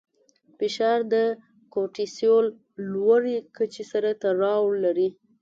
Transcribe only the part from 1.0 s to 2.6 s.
د کورټیسول